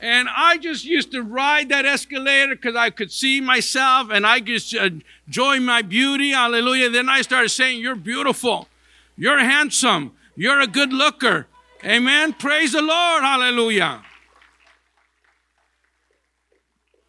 [0.00, 4.40] And I just used to ride that escalator because I could see myself and I
[4.40, 4.90] just uh,
[5.26, 6.32] enjoy my beauty.
[6.32, 6.90] Hallelujah.
[6.90, 8.68] Then I started saying, You're beautiful.
[9.16, 10.12] You're handsome.
[10.36, 11.48] You're a good looker.
[11.84, 12.34] Amen.
[12.34, 13.22] Praise the Lord.
[13.22, 14.02] Hallelujah.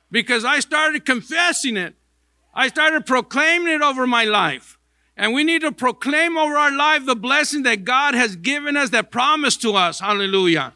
[0.10, 1.96] Because I started confessing it.
[2.54, 4.78] I started proclaiming it over my life.
[5.18, 8.92] And we need to proclaim over our life the blessing that God has given us,
[8.92, 10.00] that promised to us.
[10.00, 10.74] Hallelujah.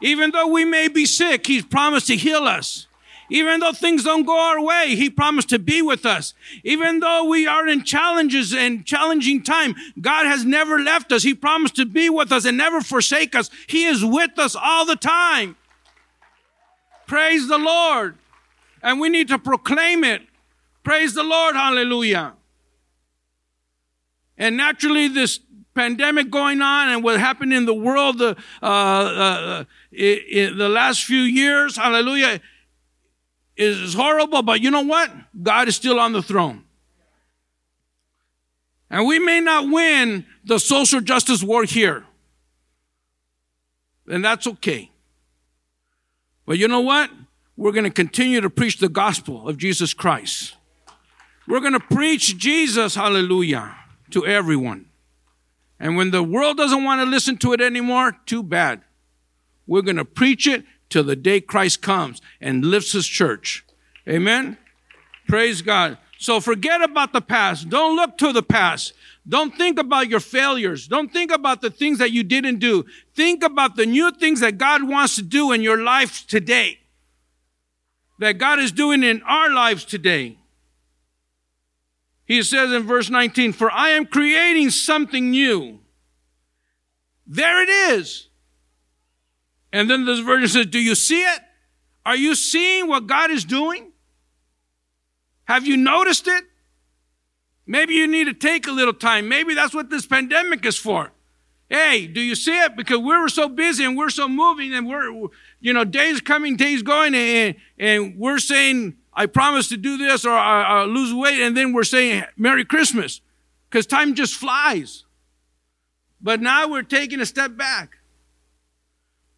[0.00, 2.86] Even though we may be sick, He's promised to heal us.
[3.30, 6.34] Even though things don't go our way, He promised to be with us.
[6.64, 11.22] Even though we are in challenges and challenging time, God has never left us.
[11.22, 13.48] He promised to be with us and never forsake us.
[13.68, 15.56] He is with us all the time.
[17.06, 18.18] Praise the Lord.
[18.82, 20.22] And we need to proclaim it.
[20.82, 21.54] Praise the Lord.
[21.54, 22.34] Hallelujah.
[24.36, 25.38] And naturally, this
[25.74, 31.04] pandemic going on and what happened in the world the, uh, uh, in, the last
[31.04, 32.40] few years, hallelujah,
[33.60, 34.42] is horrible.
[34.42, 35.10] But you know what?
[35.42, 36.64] God is still on the throne.
[38.90, 42.04] And we may not win the social justice war here.
[44.08, 44.90] And that's okay.
[46.44, 47.10] But you know what?
[47.56, 50.56] We're going to continue to preach the gospel of Jesus Christ.
[51.46, 53.76] We're going to preach Jesus, hallelujah,
[54.10, 54.86] to everyone.
[55.78, 58.82] And when the world doesn't want to listen to it anymore, too bad.
[59.66, 63.64] We're going to preach it till the day Christ comes and lifts his church.
[64.06, 64.58] Amen.
[65.26, 65.96] Praise God.
[66.18, 67.70] So forget about the past.
[67.70, 68.92] Don't look to the past.
[69.26, 70.86] Don't think about your failures.
[70.86, 72.84] Don't think about the things that you didn't do.
[73.14, 76.80] Think about the new things that God wants to do in your life today.
[78.18, 80.36] That God is doing in our lives today.
[82.26, 85.80] He says in verse 19, For I am creating something new.
[87.26, 88.29] There it is.
[89.72, 91.40] And then this version says, Do you see it?
[92.04, 93.92] Are you seeing what God is doing?
[95.44, 96.44] Have you noticed it?
[97.66, 99.28] Maybe you need to take a little time.
[99.28, 101.12] Maybe that's what this pandemic is for.
[101.68, 102.74] Hey, do you see it?
[102.74, 105.28] Because we were so busy and we're so moving and we're,
[105.60, 110.24] you know, days coming, days going, and, and we're saying, I promise to do this
[110.24, 113.20] or I, I lose weight, and then we're saying Merry Christmas
[113.68, 115.04] because time just flies.
[116.20, 117.98] But now we're taking a step back.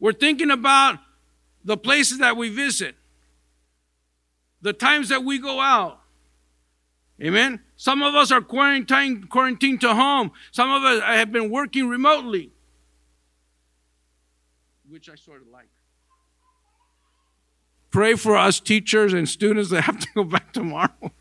[0.03, 0.99] We're thinking about
[1.65, 2.97] the places that we visit,
[4.61, 6.01] the times that we go out.
[7.23, 7.61] Amen.
[7.77, 10.33] Some of us are quarantined, quarantined to home.
[10.51, 12.51] Some of us have been working remotely,
[14.89, 15.69] which I sort of like.
[17.93, 21.13] Pray for us teachers and students that have to go back tomorrow.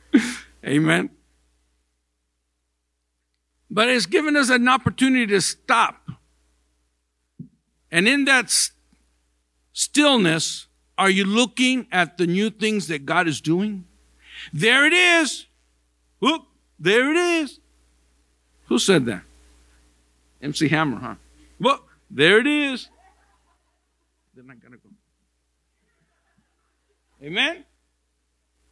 [0.66, 1.08] Amen.
[3.70, 6.05] But it's given us an opportunity to stop.
[7.90, 8.52] And in that
[9.72, 10.66] stillness,
[10.98, 13.84] are you looking at the new things that God is doing?
[14.52, 15.46] There it is.
[16.20, 16.42] Whoop,
[16.78, 17.60] there it is.
[18.66, 19.22] Who said that?
[20.42, 21.14] MC Hammer, huh?
[21.58, 22.88] Look, there it is.
[24.34, 24.88] Then I gotta go.
[27.22, 27.64] Amen?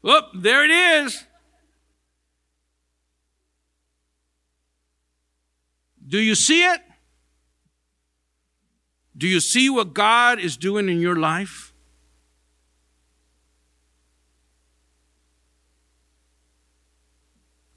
[0.02, 1.24] Whoop, there it is.
[6.06, 6.80] Do you see it?
[9.16, 11.72] Do you see what God is doing in your life?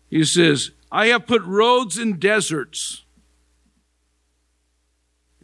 [0.10, 3.04] He says, I have put roads in deserts.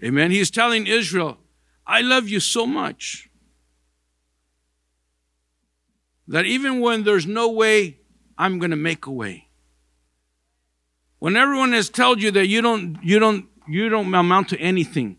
[0.04, 0.32] Amen.
[0.32, 1.38] He's telling Israel,
[1.86, 3.30] I love you so much
[6.28, 8.00] that even when there's no way,
[8.38, 9.50] I'm going to make a way.
[11.20, 15.18] When everyone has told you that you don't, you don't, you don't amount to anything,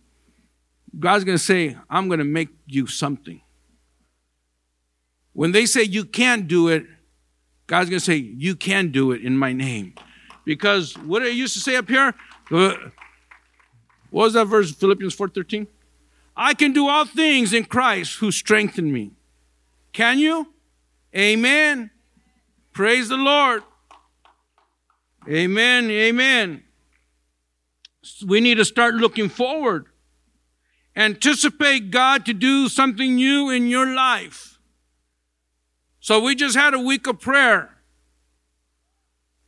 [0.99, 3.41] God's going to say, I'm going to make you something.
[5.33, 6.87] When they say you can't do it,
[7.67, 9.95] God's going to say, You can do it in my name.
[10.45, 12.15] Because what I used to say up here,
[12.51, 12.75] uh,
[14.11, 15.67] what was that verse, Philippians 4.13?
[16.37, 19.13] I can do all things in Christ who strengthened me.
[19.93, 20.53] Can you?
[21.17, 21.91] Amen.
[22.73, 23.63] Praise the Lord.
[25.29, 25.91] Amen.
[25.91, 26.63] Amen.
[28.27, 29.87] We need to start looking forward.
[30.97, 34.59] Anticipate God to do something new in your life.
[36.01, 37.71] So we just had a week of prayer.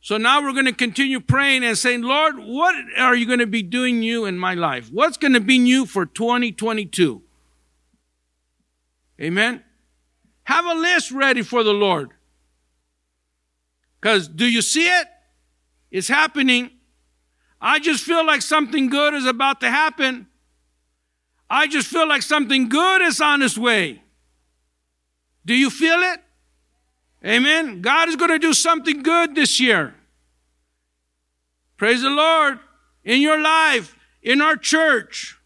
[0.01, 3.45] So now we're going to continue praying and saying, Lord, what are you going to
[3.47, 4.89] be doing new in my life?
[4.91, 7.21] What's going to be new for 2022?
[9.21, 9.63] Amen.
[10.43, 12.11] Have a list ready for the Lord.
[13.99, 15.07] Because do you see it?
[15.91, 16.71] It's happening.
[17.59, 20.27] I just feel like something good is about to happen.
[21.49, 24.01] I just feel like something good is on its way.
[25.45, 26.21] Do you feel it?
[27.25, 27.81] Amen.
[27.81, 29.95] God is going to do something good this year.
[31.77, 32.59] Praise the Lord.
[33.03, 35.37] In your life, in our church.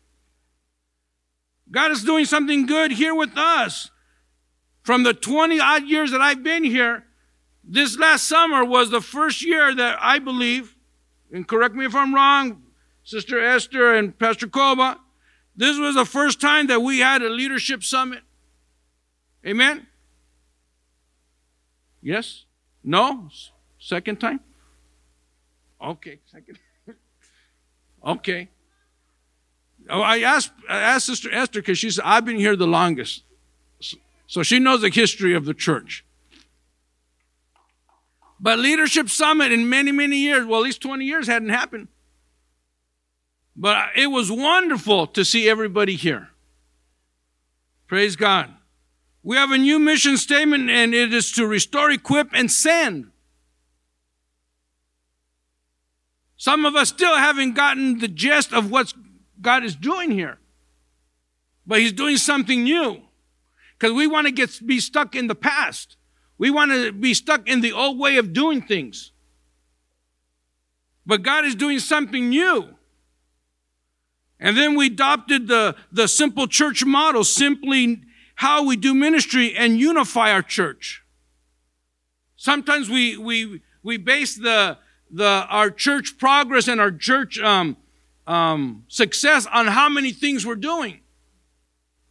[1.70, 3.92] God is doing something good here with us.
[4.82, 7.06] From the 20 odd years that I've been here,
[7.64, 10.76] this last summer was the first year that I believe,
[11.32, 12.64] and correct me if I'm wrong,
[13.04, 15.00] Sister Esther and Pastor Koba,
[15.62, 18.24] this was the first time that we had a leadership summit.
[19.46, 19.88] Amen?
[22.02, 22.46] Yes?
[22.84, 23.30] No?
[23.80, 24.40] Second time?
[25.82, 26.60] Okay, second.
[28.06, 28.50] okay.
[29.90, 33.24] Oh, I asked, I asked Sister Esther because she said, I've been here the longest.
[34.28, 36.06] So she knows the history of the church.
[38.40, 41.88] But Leadership Summit in many, many years, well, at least 20 years hadn't happened.
[43.62, 46.30] But it was wonderful to see everybody here.
[47.86, 48.50] Praise God.
[49.22, 53.12] We have a new mission statement, and it is to restore, equip, and send.
[56.38, 58.96] Some of us still haven't gotten the gist of what
[59.40, 60.40] God is doing here.
[61.68, 63.04] But He's doing something new.
[63.78, 65.98] Because we want to get be stuck in the past.
[66.40, 69.12] We want to be stuck in the old way of doing things.
[71.06, 72.78] But God is doing something new.
[74.42, 78.02] And then we adopted the, the simple church model, simply
[78.36, 81.04] how we do ministry and unify our church.
[82.38, 84.80] Sometimes we, we, we base the,
[85.12, 87.78] the, our church progress and our church um,
[88.26, 91.02] um, success on how many things we're doing.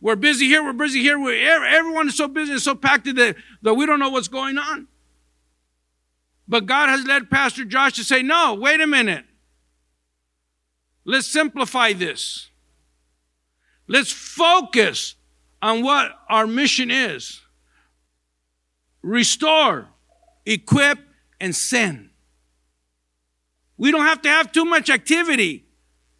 [0.00, 1.18] We're busy here, we're busy here.
[1.18, 4.56] We're, everyone is so busy and so packed that, that we don't know what's going
[4.56, 4.86] on.
[6.46, 9.24] But God has led Pastor Josh to say, no, wait a minute.
[11.04, 12.48] Let's simplify this.
[13.88, 15.16] Let's focus
[15.62, 17.40] on what our mission is
[19.02, 19.88] restore,
[20.44, 20.98] equip,
[21.40, 22.10] and send.
[23.76, 25.64] We don't have to have too much activity.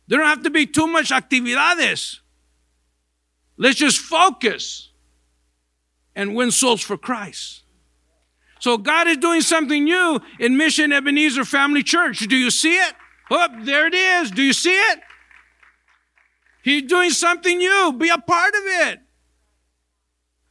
[0.08, 2.20] There don't have to be too much actividades.
[3.56, 4.90] Let's just focus
[6.16, 7.62] and win souls for Christ.
[8.60, 12.18] So God is doing something new in Mission Ebenezer Family Church.
[12.20, 12.94] Do you see it?
[13.30, 14.30] Oh, there it is.
[14.30, 15.00] Do you see it?
[16.62, 17.94] He's doing something new.
[17.96, 19.00] Be a part of it.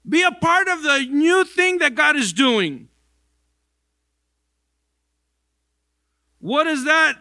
[0.07, 2.87] Be a part of the new thing that God is doing.
[6.39, 7.15] What is that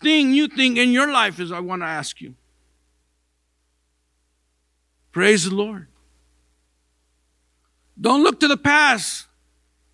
[0.00, 2.34] thing, you think in your life, is I want to ask you.
[5.12, 5.88] Praise the Lord.
[8.00, 9.26] Don't look to the past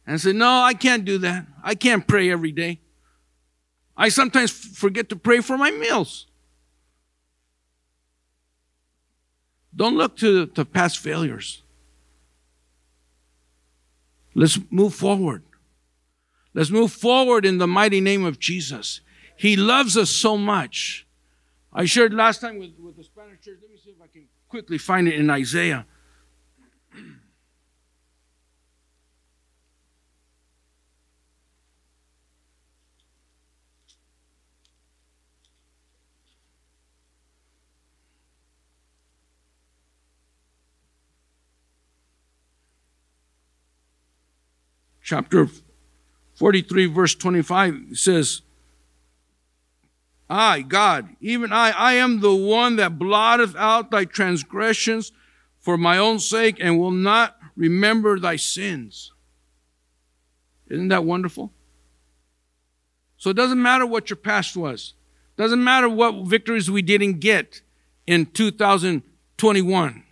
[0.06, 1.46] and say, No, I can't do that.
[1.62, 2.80] I can't pray every day.
[3.98, 6.26] I sometimes forget to pray for my meals.
[9.74, 11.62] Don't look to, to past failures.
[14.34, 15.42] Let's move forward.
[16.54, 19.00] Let's move forward in the mighty name of Jesus.
[19.36, 21.06] He loves us so much.
[21.72, 23.58] I shared last time with, with the Spanish church.
[23.60, 25.86] Let me see if I can quickly find it in Isaiah.
[45.08, 45.48] Chapter
[46.34, 48.42] 43, verse 25 says,
[50.28, 55.12] I, God, even I, I am the one that blotteth out thy transgressions
[55.60, 59.12] for my own sake and will not remember thy sins.
[60.68, 61.52] Isn't that wonderful?
[63.16, 64.92] So it doesn't matter what your past was.
[65.38, 67.62] Doesn't matter what victories we didn't get
[68.06, 70.02] in 2021.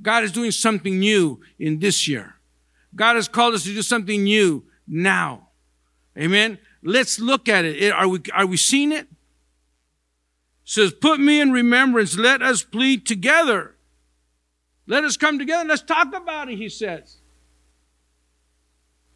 [0.00, 2.33] God is doing something new in this year.
[2.94, 5.48] God has called us to do something new now.
[6.16, 6.58] Amen.
[6.82, 7.92] Let's look at it.
[7.92, 9.00] Are we, are we seeing it?
[9.00, 9.08] it?
[10.64, 12.16] says, Put me in remembrance.
[12.16, 13.74] Let us plead together.
[14.86, 15.68] Let us come together.
[15.68, 17.18] Let's talk about it, he says.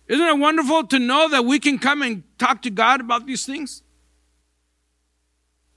[0.08, 3.44] Isn't it wonderful to know that we can come and talk to God about these
[3.44, 3.82] things?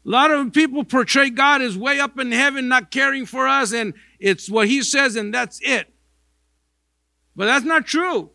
[0.05, 3.73] A lot of people portray God as way up in heaven, not caring for us,
[3.73, 5.93] and it's what He says, and that's it.
[7.35, 8.31] But that's not true.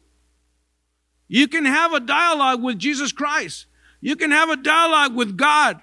[1.28, 3.66] You can have a dialogue with Jesus Christ.
[4.00, 5.80] You can have a dialogue with God.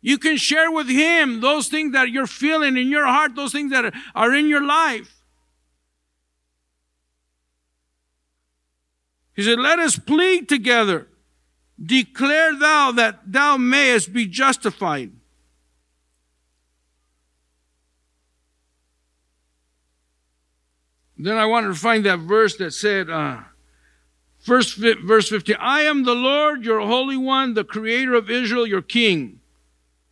[0.00, 3.70] You can share with Him those things that you're feeling in your heart, those things
[3.70, 5.22] that are in your life.
[9.34, 11.08] He said, Let us plead together.
[11.84, 15.12] Declare thou that thou mayest be justified.
[21.24, 23.40] Then I wanted to find that verse that said, uh,
[24.38, 28.82] first, verse 15, I am the Lord, your Holy One, the Creator of Israel, your
[28.82, 29.40] King.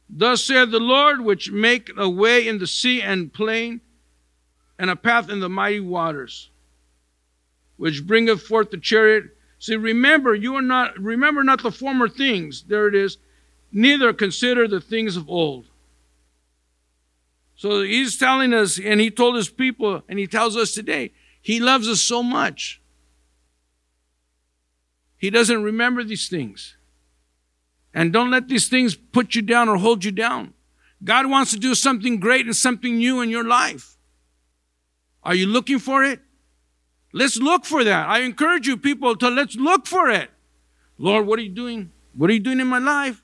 [0.09, 3.81] Thus saith the Lord, which make a way in the sea and plain,
[4.79, 6.51] and a path in the mighty waters,
[7.77, 12.63] which bringeth forth the chariot See, remember, you are not, remember not the former things.
[12.63, 13.19] There it is.
[13.71, 15.67] Neither consider the things of old.
[17.61, 21.61] So he's telling us, and he told his people, and he tells us today, he
[21.61, 22.81] loves us so much.
[25.19, 26.79] He doesn't remember these things.
[27.93, 30.55] And don't let these things put you down or hold you down.
[31.05, 33.99] God wants to do something great and something new in your life.
[35.23, 36.21] Are you looking for it?
[37.13, 38.09] Let's look for that.
[38.09, 40.31] I encourage you people to let's look for it.
[40.97, 41.93] Lord, what are you doing?
[42.17, 43.20] What are you doing in my life?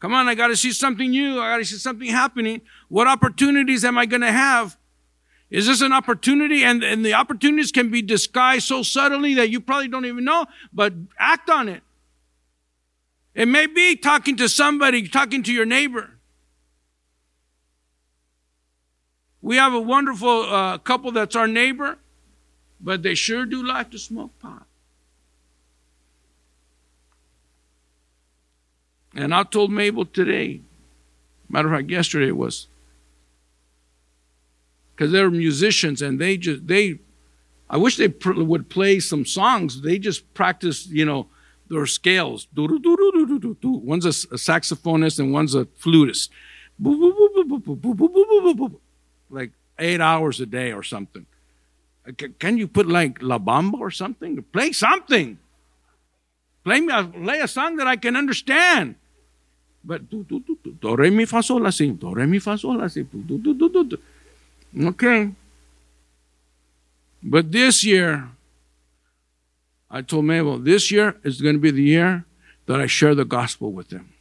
[0.00, 1.40] Come on, I got to see something new.
[1.40, 2.60] I got to see something happening.
[2.88, 4.78] What opportunities am I going to have?
[5.50, 6.62] Is this an opportunity?
[6.62, 10.46] And, and the opportunities can be disguised so subtly that you probably don't even know,
[10.72, 11.82] but act on it.
[13.34, 16.10] It may be talking to somebody, talking to your neighbor.
[19.40, 21.98] We have a wonderful uh, couple that's our neighbor.
[22.80, 24.67] But they sure do like to smoke pot.
[29.14, 30.60] And I told Mabel today,
[31.48, 32.68] matter of fact, yesterday it was,
[34.94, 36.98] because they're musicians and they just, they,
[37.70, 39.82] I wish they pr- would play some songs.
[39.82, 41.28] They just practice, you know,
[41.68, 42.48] their scales.
[42.56, 46.30] One's a, a saxophonist and one's a flutist.
[49.30, 51.26] Like eight hours a day or something.
[52.38, 54.42] Can you put like La Bamba or something?
[54.52, 55.38] Play something.
[56.68, 58.96] Play me a, play a song that I can understand.
[59.82, 62.38] But do, do, do, do, do re mi fa sol la si, do re mi
[62.38, 63.98] fa sol la si, do, do, do, do, do.
[64.88, 65.30] Okay.
[67.22, 68.28] But this year,
[69.90, 72.26] I told Mabel, this year is going to be the year
[72.66, 74.12] that I share the gospel with them.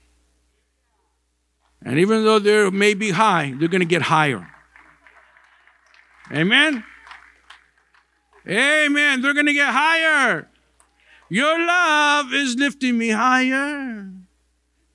[1.81, 4.47] And even though they may be high, they're going to get higher.
[6.31, 6.85] Amen.
[8.47, 9.21] Amen.
[9.21, 10.47] They're going to get higher.
[11.29, 14.09] Your love is lifting me higher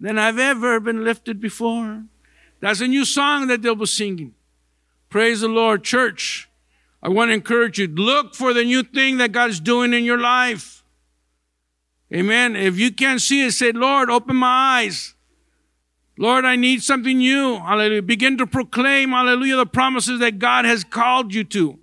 [0.01, 2.05] than I've ever been lifted before.
[2.61, 4.35] That's a new song that they'll be singing.
[5.11, 6.49] Praise the Lord, church.
[7.03, 7.89] I want to encourage you.
[7.89, 10.85] Look for the new thing that God is doing in your life.
[12.13, 12.57] Amen.
[12.57, 15.15] If you can't see it, say, Lord, open my eyes.
[16.19, 17.59] Lord, I need something new.
[17.59, 18.03] Hallelujah.
[18.03, 21.79] Begin to proclaim, hallelujah, the promises that God has called you to.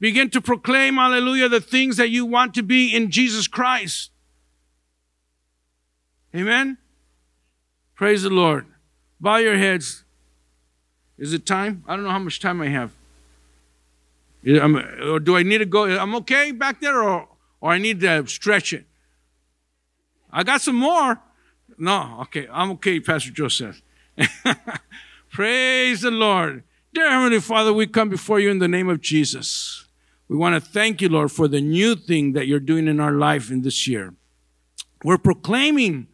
[0.00, 4.10] Begin to proclaim, hallelujah, the things that you want to be in Jesus Christ.
[6.34, 6.78] Amen?
[7.94, 8.66] Praise the Lord.
[9.20, 10.04] Bow your heads.
[11.18, 11.84] Is it time?
[11.86, 12.92] I don't know how much time I have.
[14.46, 15.84] Or do I need to go?
[15.84, 17.28] I'm okay back there, or,
[17.60, 18.86] or I need to stretch it?
[20.32, 21.20] I got some more.
[21.76, 23.82] No, okay, I'm okay, Pastor Joseph.
[25.30, 26.62] Praise the Lord.
[26.94, 29.84] Dear Heavenly Father, we come before you in the name of Jesus.
[30.30, 33.10] We want to thank you, Lord, for the new thing that you're doing in our
[33.10, 34.14] life in this year.
[35.02, 36.06] We're proclaiming,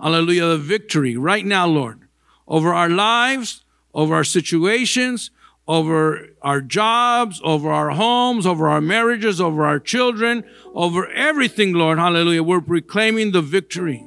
[0.00, 2.08] hallelujah, the victory right now, Lord,
[2.46, 5.30] over our lives, over our situations,
[5.66, 11.98] over our jobs, over our homes, over our marriages, over our children, over everything, Lord,
[11.98, 12.42] hallelujah.
[12.42, 14.02] We're proclaiming the victory.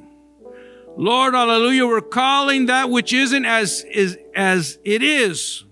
[0.96, 5.62] Lord, hallelujah, we're calling that which isn't as, is, as it is.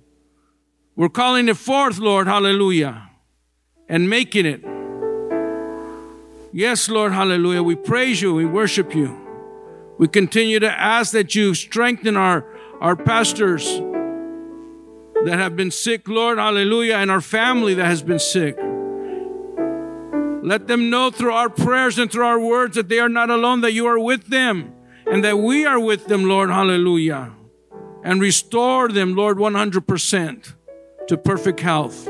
[0.94, 3.08] We're calling it forth, Lord, hallelujah
[3.90, 4.62] and making it.
[6.52, 7.62] Yes, Lord, hallelujah.
[7.62, 9.18] We praise you, we worship you.
[9.98, 12.46] We continue to ask that you strengthen our,
[12.80, 13.66] our pastors
[15.24, 18.56] that have been sick, Lord, hallelujah, and our family that has been sick.
[20.42, 23.60] Let them know through our prayers and through our words that they are not alone,
[23.60, 24.72] that you are with them,
[25.06, 26.48] and that we are with them, Lord.
[26.48, 27.32] Hallelujah.
[28.02, 30.54] And restore them, Lord, 100%
[31.08, 32.08] to perfect health.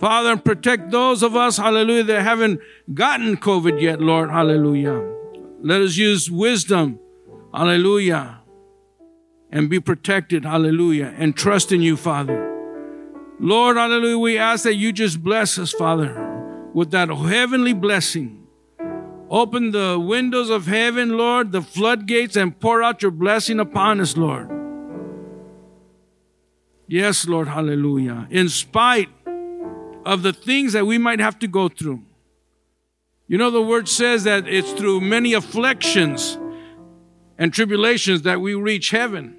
[0.00, 2.60] Father, protect those of us, hallelujah, that haven't
[2.92, 4.30] gotten COVID yet, Lord.
[4.30, 5.06] Hallelujah.
[5.60, 6.98] Let us use wisdom,
[7.52, 8.40] hallelujah,
[9.52, 12.46] and be protected, hallelujah, and trust in you, Father.
[13.38, 16.30] Lord, hallelujah, we ask that you just bless us, Father
[16.72, 18.46] with that heavenly blessing.
[19.28, 24.16] Open the windows of heaven, Lord, the floodgates, and pour out your blessing upon us,
[24.16, 24.50] Lord.
[26.88, 28.26] Yes, Lord, hallelujah.
[28.30, 29.08] In spite
[30.10, 32.02] of the things that we might have to go through.
[33.28, 36.36] You know, the word says that it's through many afflictions
[37.38, 39.36] and tribulations that we reach heaven.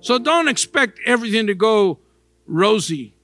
[0.00, 1.98] So don't expect everything to go
[2.46, 3.14] rosy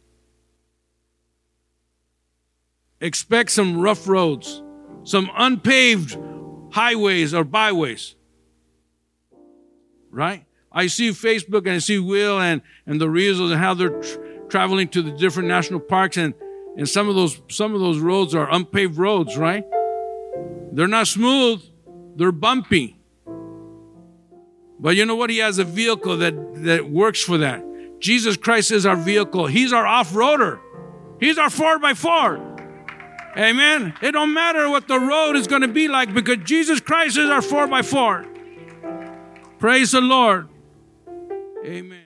[3.00, 4.62] expect some rough roads,
[5.04, 6.18] some unpaved
[6.72, 8.14] highways or byways.
[10.10, 10.44] Right?
[10.72, 14.18] I see Facebook and I see Will and, and the reels and how they're tr-
[14.48, 16.34] traveling to the different national parks and,
[16.76, 19.64] and some of those some of those roads are unpaved roads, right?
[20.72, 21.62] They're not smooth,
[22.16, 22.96] they're bumpy.
[24.78, 25.30] But you know what?
[25.30, 27.64] He has a vehicle that, that works for that.
[27.98, 29.46] Jesus Christ is our vehicle.
[29.46, 30.60] He's our off-roader.
[31.18, 33.36] He's our 4x4.
[33.38, 33.94] Amen.
[34.02, 37.30] It don't matter what the road is going to be like because Jesus Christ is
[37.30, 38.26] our 4 by 4
[39.58, 40.48] Praise the Lord.
[41.64, 42.05] Amen.